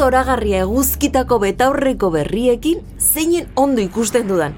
zoragarria 0.00 0.62
eguzkitako 0.64 1.36
betaurreko 1.42 2.08
berriekin 2.14 2.78
zeinen 2.96 3.50
ondo 3.56 3.82
ikusten 3.84 4.28
dudan. 4.30 4.54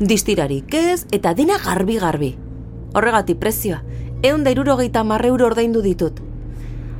Distirarik 0.00 0.72
ez 0.74 1.02
eta 1.12 1.34
dena 1.36 1.58
garbi-garbi. 1.60 2.30
Horregatik 2.96 3.36
prezioa, 3.42 3.82
egun 4.22 4.46
da 4.46 4.54
irurogeita 4.54 5.02
marreuro 5.04 5.50
ordaindu 5.50 5.82
ditut. 5.84 6.22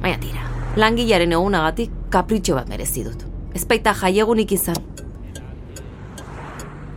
Baina 0.02 0.20
tira, 0.20 0.44
langilaren 0.76 1.32
egunagatik 1.38 1.96
kapritxo 2.12 2.58
bat 2.58 2.68
merezi 2.68 3.06
dut. 3.06 3.24
Ez 3.56 3.64
baita 3.64 3.96
jaiegunik 3.96 4.52
izan. 4.52 4.76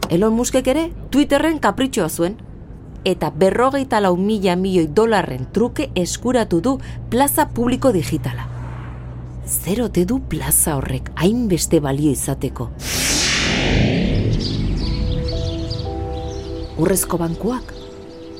Elon 0.10 0.36
Muskek 0.36 0.68
ere 0.68 0.89
Twitterren 1.16 1.64
kapritxoa 1.64 2.10
zuen. 2.10 2.39
Eta 3.07 3.32
berrogeita 3.32 4.04
lau 4.04 4.18
mila 4.20 4.60
milioi 4.60 4.89
dolarren 4.92 5.47
truke 5.56 5.92
eskuratu 5.96 6.60
du 6.60 6.79
plaza 7.10 7.47
publiko 7.56 7.96
digitala. 7.96 8.59
Zer 9.46 9.82
ote 9.82 10.06
du 10.06 10.20
plaza 10.29 10.75
horrek 10.78 11.11
hainbeste 11.16 11.79
balio 11.79 12.11
izateko. 12.11 12.70
Urrezko 16.79 17.18
bankuak, 17.20 17.74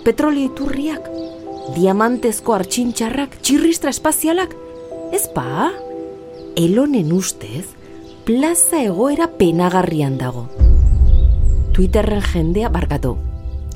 petrolio 0.06 0.48
iturriak, 0.48 1.10
diamantezko 1.76 2.56
artxintxarrak, 2.56 3.40
txirristra 3.44 3.92
espazialak, 3.92 4.56
ez 5.12 5.26
pa? 5.36 5.72
Elonen 6.60 7.12
ustez, 7.16 7.66
plaza 8.26 8.80
egoera 8.84 9.28
penagarrian 9.40 10.18
dago. 10.22 10.48
Twitterren 11.76 12.24
jendea 12.32 12.72
barkatu, 12.72 13.18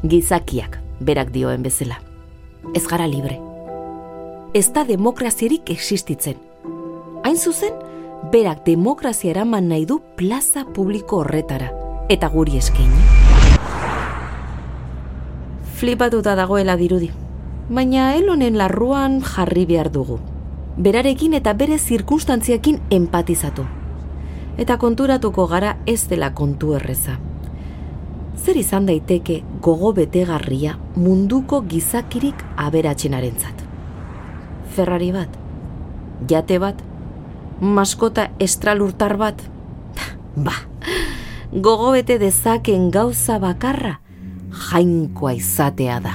gizakiak 0.04 0.80
berak 1.04 1.32
dioen 1.36 1.64
bezala. 1.64 2.00
Ez 2.76 2.86
gara 2.88 3.08
libre. 3.08 3.40
Ez 4.54 4.70
da 4.72 4.84
demokrazierik 4.88 5.70
existitzen. 5.74 6.38
Hain 7.24 7.38
zuzen, 7.38 7.72
berak 8.32 8.66
demokrazia 8.66 9.32
eraman 9.32 9.70
nahi 9.72 9.86
du 9.88 10.02
plaza 10.18 10.66
publiko 10.76 11.22
horretara, 11.22 11.70
eta 12.12 12.28
guri 12.28 12.58
eskaini. 12.60 13.00
Flipatuta 15.80 16.36
dagoela 16.36 16.76
dirudi, 16.76 17.10
baina 17.70 18.10
elonen 18.18 18.60
larruan 18.60 19.22
jarri 19.24 19.66
behar 19.66 19.92
dugu. 19.96 20.20
Berarekin 20.76 21.40
eta 21.40 21.54
bere 21.54 21.80
zirkunstantziakin 21.80 22.82
empatizatu. 22.92 23.64
Eta 24.58 24.78
konturatuko 24.78 25.48
gara 25.48 25.78
ez 25.88 26.02
dela 26.10 26.34
kontu 26.36 26.76
erreza. 26.76 27.20
Zer 28.36 28.58
izan 28.60 28.86
daiteke 28.86 29.44
gogo 29.62 29.94
betegarria 29.96 30.76
munduko 30.96 31.62
gizakirik 31.62 32.44
aberatzenarentzat. 32.58 33.64
Ferrari 34.76 35.14
bat, 35.16 35.38
jate 36.28 36.60
bat, 36.60 36.90
maskota 37.64 38.28
estralurtar 38.44 39.16
bat, 39.18 39.40
ba, 40.36 40.54
gogo 41.52 41.94
bete 41.96 42.20
dezaken 42.20 42.90
gauza 42.92 43.40
bakarra 43.40 43.98
jainkoa 44.52 45.34
izatea 45.40 46.00
da. 46.04 46.14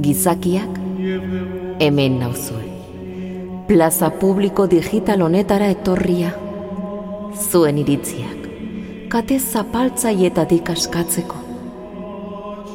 Gizakiak 0.00 0.78
hemen 1.80 2.20
nauzue. 2.20 2.64
Plaza 3.66 4.10
publiko 4.10 4.66
digital 4.70 5.22
honetara 5.26 5.68
etorria. 5.74 6.30
Zuen 7.50 7.78
iritziak, 7.82 8.48
kate 9.10 9.38
zapaltzaietatik 9.38 10.70
askatzeko. 10.74 11.39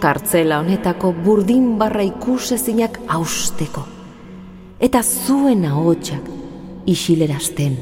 Kartzela 0.05 0.59
honetako 0.61 1.15
burdin 1.25 1.79
barra 1.79 2.03
ikusezinak 2.05 2.99
austeko. 3.09 3.81
Eta 4.77 4.99
zuen 5.01 5.63
ahotsak 5.65 6.27
isilerazten, 6.85 7.79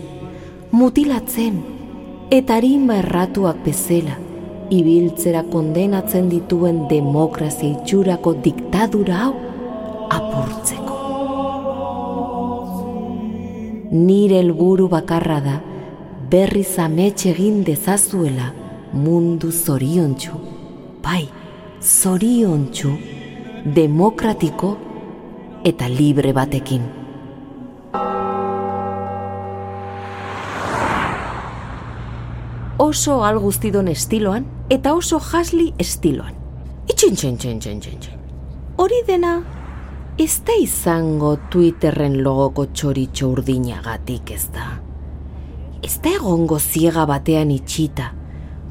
mutilatzen, 0.72 1.58
eta 2.31 2.56
harinba 2.56 3.02
erratuak 3.02 3.59
bezela, 3.66 4.16
ibiltzera 4.72 5.44
kondenatzen 5.52 6.31
dituen 6.31 6.86
demokrazia 6.88 7.74
itxurako 7.74 8.38
diktadura 8.47 9.20
hau 9.26 9.36
apurtzeko. 10.22 10.97
Nire 14.00 14.40
helburu 14.46 14.88
bakarra 14.96 15.44
da 15.44 15.59
berriz 16.31 16.72
ametxe 16.80 17.34
egin 17.36 17.66
dezazuela 17.68 18.53
mundu 18.96 19.52
zoriontsu, 19.52 20.40
bai, 21.03 21.26
zoriontsu, 21.84 22.98
demokratiko 23.76 24.74
eta 25.64 25.88
libre 25.88 26.34
batekin. 26.34 27.04
oso 32.84 33.24
alguztidon 33.24 33.88
estiloan 33.88 34.46
eta 34.70 34.94
oso 34.94 35.20
jasli 35.20 35.74
estiloan. 35.80 36.36
Itxin, 36.90 37.16
txin, 37.16 37.38
txin, 37.38 37.60
txin, 37.60 37.80
txin, 37.80 38.00
txin. 38.00 38.24
Hori 38.78 39.00
dena, 39.08 39.34
ez 40.20 40.42
da 40.46 40.56
izango 40.60 41.36
Twitterren 41.50 42.20
logoko 42.26 42.68
txoritxo 42.74 43.30
urdinagatik 43.38 44.34
ez 44.36 44.48
da. 44.54 44.68
Ez 45.84 45.96
da 46.04 46.12
egongo 46.18 46.60
ziega 46.60 47.06
batean 47.10 47.54
itxita, 47.56 48.12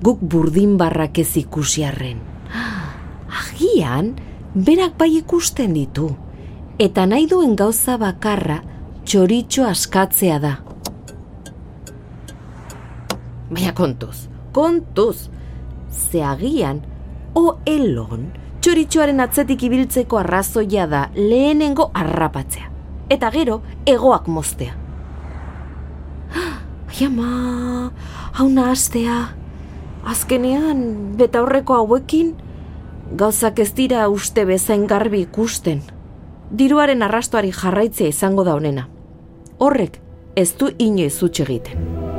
guk 0.02 0.20
burdin 0.20 0.76
barrak 0.80 1.22
ez 1.24 1.30
ikusiarren. 1.40 2.31
Agian, 3.62 4.16
berak 4.58 4.96
bai 4.98 5.12
ikusten 5.20 5.76
ditu, 5.76 6.08
eta 6.82 7.04
nahi 7.06 7.28
duen 7.30 7.52
gauza 7.54 7.94
bakarra 7.94 8.56
txoritxo 9.06 9.62
askatzea 9.68 10.38
da. 10.42 10.50
Baina 13.52 13.70
kontuz, 13.78 14.26
kontuz, 14.50 15.28
ze 15.94 16.24
agian, 16.26 16.82
o 17.38 17.62
elon, 17.62 18.32
txoritxoaren 18.58 19.22
atzetik 19.22 19.62
ibiltzeko 19.70 20.18
arrazoia 20.18 20.90
da 20.90 21.06
lehenengo 21.14 21.92
arrapatzea. 21.94 22.66
Eta 23.14 23.30
gero, 23.30 23.60
egoak 23.86 24.26
moztea. 24.26 24.74
Ai 26.90 27.06
ama, 27.06 27.92
hau 28.32 28.50
nahaztea, 28.50 29.26
azkenean, 30.02 30.88
beta 31.14 31.46
horreko 31.46 31.78
hauekin, 31.78 32.34
gauzak 33.16 33.58
ez 33.58 33.72
dira 33.76 34.06
uste 34.08 34.44
bezain 34.48 34.86
garbi 34.86 35.22
ikusten. 35.26 35.82
Diruaren 36.50 37.02
arrastoari 37.02 37.52
jarraitzea 37.52 38.08
izango 38.08 38.44
da 38.44 38.54
honena. 38.56 38.88
Horrek, 39.58 39.98
ez 40.36 40.52
du 40.56 40.70
inoiz 40.78 41.22
utxe 41.22 41.44
egiten. 41.44 42.11